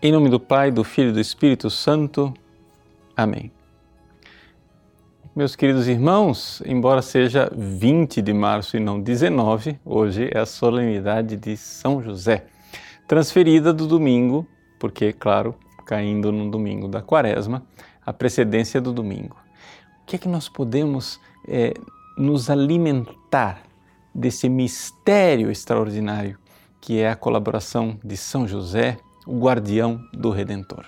[0.00, 2.32] Em nome do Pai, do Filho e do Espírito Santo.
[3.16, 3.50] Amém.
[5.34, 11.36] Meus queridos irmãos, embora seja 20 de março e não 19, hoje é a solenidade
[11.36, 12.46] de São José,
[13.08, 14.46] transferida do domingo,
[14.78, 15.52] porque, claro,
[15.84, 17.66] caindo no domingo da quaresma,
[18.06, 19.36] a precedência do domingo.
[20.04, 21.18] O que é que nós podemos
[21.48, 21.74] é,
[22.16, 23.64] nos alimentar
[24.14, 26.38] desse mistério extraordinário
[26.80, 28.96] que é a colaboração de São José?
[29.28, 30.86] O guardião do Redentor.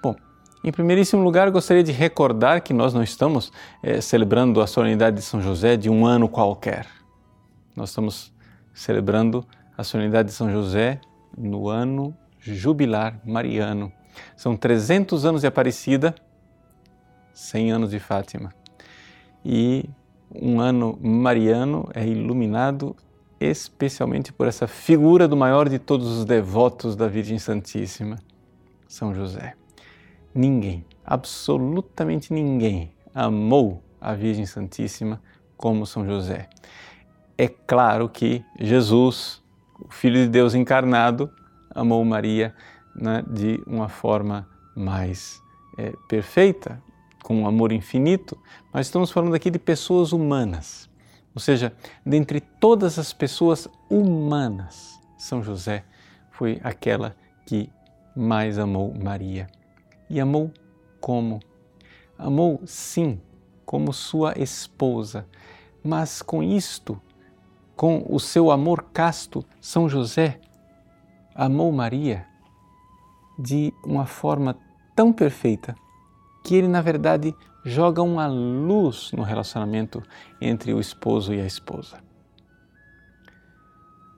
[0.00, 0.14] Bom,
[0.62, 3.52] em primeiríssimo lugar, gostaria de recordar que nós não estamos
[3.82, 6.86] é, celebrando a solenidade de São José de um ano qualquer.
[7.74, 8.32] Nós estamos
[8.72, 9.44] celebrando
[9.76, 11.00] a solenidade de São José
[11.36, 13.92] no ano jubilar mariano.
[14.36, 16.14] São 300 anos de Aparecida,
[17.32, 18.54] 100 anos de Fátima.
[19.44, 19.90] E
[20.32, 22.94] um ano mariano é iluminado
[23.50, 28.18] especialmente por essa figura do maior de todos os devotos da Virgem Santíssima,
[28.88, 29.54] São José.
[30.34, 35.20] Ninguém, absolutamente ninguém, amou a Virgem Santíssima
[35.56, 36.48] como São José.
[37.36, 39.42] É claro que Jesus,
[39.78, 41.30] o Filho de Deus encarnado,
[41.74, 42.54] amou Maria
[42.94, 45.40] né, de uma forma mais
[45.78, 46.82] é, perfeita,
[47.22, 48.36] com um amor infinito,
[48.72, 50.88] mas estamos falando aqui de pessoas humanas
[51.34, 51.72] ou seja,
[52.06, 55.84] dentre todas as pessoas humanas, São José
[56.30, 57.70] foi aquela que
[58.14, 59.48] mais amou Maria.
[60.08, 60.52] E amou
[61.00, 61.40] como?
[62.16, 63.20] Amou, sim,
[63.66, 65.26] como sua esposa,
[65.82, 67.00] mas com isto,
[67.74, 70.40] com o seu amor casto, São José
[71.34, 72.26] amou Maria
[73.36, 74.56] de uma forma
[74.94, 75.74] tão perfeita
[76.44, 80.02] que ele, na verdade, joga uma luz no relacionamento
[80.38, 81.98] entre o esposo e a esposa.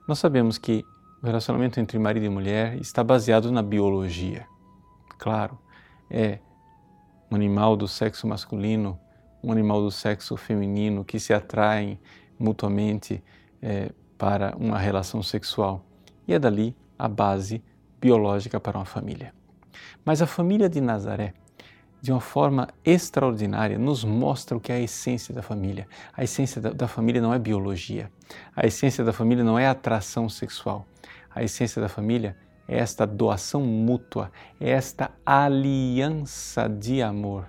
[0.05, 0.85] Nós sabemos que
[1.23, 4.45] o relacionamento entre marido e mulher está baseado na biologia.
[5.17, 5.57] Claro,
[6.11, 6.39] é
[7.31, 8.99] um animal do sexo masculino,
[9.41, 11.97] um animal do sexo feminino que se atraem
[12.37, 13.23] mutuamente
[13.61, 15.81] é, para uma relação sexual.
[16.27, 17.63] E é dali a base
[18.01, 19.33] biológica para uma família.
[20.03, 21.33] Mas a família de Nazaré
[22.01, 25.87] de uma forma extraordinária, nos mostra o que é a essência da família.
[26.13, 28.11] A essência da, da, família não é biologia.
[28.55, 30.85] A essência da família não é atração sexual.
[31.33, 32.37] A essência da família
[32.67, 37.47] é esta doação mútua, é esta aliança de amor,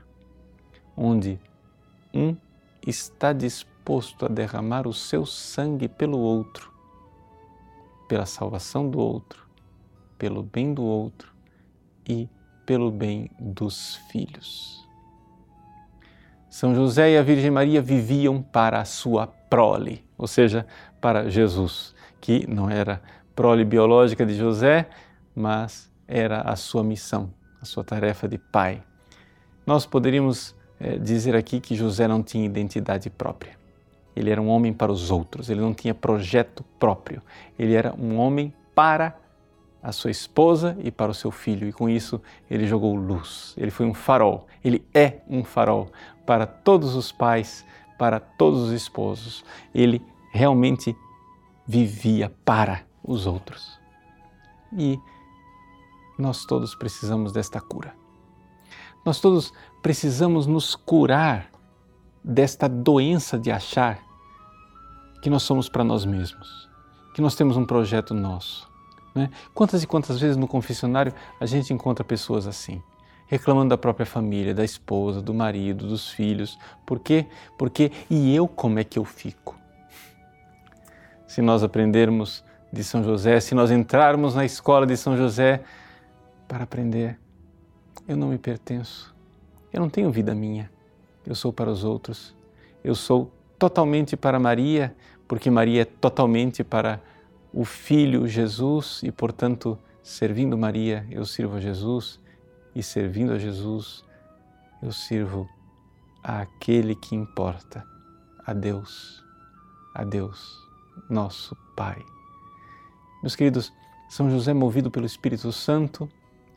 [0.97, 1.39] onde
[2.15, 2.37] um
[2.87, 6.73] está disposto a derramar o seu sangue pelo outro,
[8.07, 9.47] pela salvação do outro,
[10.17, 11.35] pelo bem do outro
[12.09, 12.29] e
[12.69, 14.87] pelo bem dos filhos.
[16.51, 20.67] São José e a Virgem Maria viviam para a sua prole, ou seja,
[21.01, 23.01] para Jesus, que não era
[23.35, 24.87] prole biológica de José,
[25.35, 28.83] mas era a sua missão, a sua tarefa de pai.
[29.67, 33.57] Nós poderíamos é, dizer aqui que José não tinha identidade própria.
[34.15, 37.23] Ele era um homem para os outros, ele não tinha projeto próprio.
[37.59, 39.17] Ele era um homem para
[39.83, 43.55] a sua esposa e para o seu filho, e com isso ele jogou luz.
[43.57, 45.91] Ele foi um farol, ele é um farol
[46.27, 47.65] para todos os pais,
[47.99, 49.45] para todos os esposos.
[49.75, 50.03] Ele
[50.33, 50.97] realmente
[51.67, 53.79] vivia para os outros.
[54.77, 54.99] E
[56.19, 57.95] nós todos precisamos desta cura.
[59.05, 61.51] Nós todos precisamos nos curar
[62.23, 64.01] desta doença de achar
[65.23, 66.69] que nós somos para nós mesmos,
[67.15, 68.69] que nós temos um projeto nosso
[69.15, 69.31] né?
[69.55, 72.83] Quantas e quantas vezes no confessionário a gente encontra pessoas assim,
[73.27, 76.59] reclamando da própria família, da esposa, do marido, dos filhos.
[76.85, 77.27] Por quê?
[77.57, 79.57] Porque e eu como é que eu fico?
[81.27, 82.43] Se nós aprendermos
[82.73, 85.63] de São José, se nós entrarmos na escola de São José
[86.47, 87.19] para aprender,
[88.07, 89.15] eu não me pertenço,
[89.73, 90.71] eu não tenho vida minha,
[91.27, 92.35] eu sou para os outros,
[92.83, 94.95] eu sou totalmente para Maria,
[95.27, 97.01] porque Maria é totalmente para
[97.53, 102.21] o Filho Jesus e, portanto, servindo Maria, eu sirvo a Jesus
[102.75, 104.05] e servindo a Jesus,
[104.83, 105.49] eu sirvo
[106.23, 107.85] àquele que importa,
[108.47, 109.25] a Deus,
[109.95, 110.57] a Deus,
[111.09, 112.03] nosso Pai.
[113.23, 113.73] Meus queridos,
[114.09, 116.09] São José, movido pelo Espírito Santo,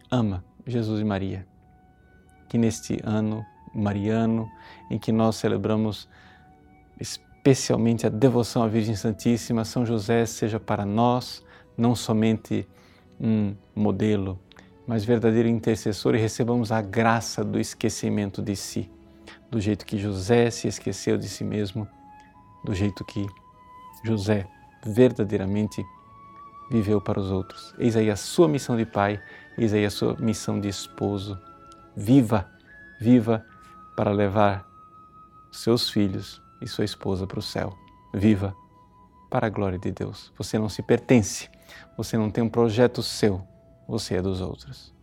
[0.09, 1.47] ama Jesus e Maria.
[2.49, 4.49] Que neste ano mariano,
[4.89, 6.07] em que nós celebramos
[7.41, 11.43] especialmente a devoção à Virgem Santíssima, São José seja para nós
[11.75, 12.67] não somente
[13.19, 14.39] um modelo,
[14.85, 18.91] mas verdadeiro intercessor e recebamos a graça do esquecimento de si,
[19.49, 21.87] do jeito que José se esqueceu de si mesmo,
[22.63, 23.25] do jeito que
[24.03, 24.47] José
[24.85, 25.83] verdadeiramente
[26.69, 27.73] viveu para os outros.
[27.79, 29.19] Eis aí a sua missão de pai,
[29.57, 31.39] eis aí a sua missão de esposo.
[31.95, 32.47] Viva,
[32.99, 33.43] viva
[33.95, 34.63] para levar
[35.51, 37.77] seus filhos e sua esposa para o céu.
[38.13, 38.55] Viva
[39.29, 40.31] para a glória de Deus.
[40.37, 41.49] Você não se pertence,
[41.97, 43.41] você não tem um projeto seu,
[43.87, 44.93] você é dos outros.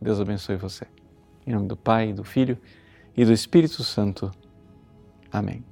[0.00, 0.86] Deus abençoe você.
[1.46, 2.58] Em nome do Pai, do Filho
[3.16, 4.30] e do Espírito Santo.
[5.30, 5.71] Amém.